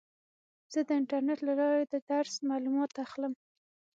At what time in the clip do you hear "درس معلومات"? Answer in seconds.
2.09-2.91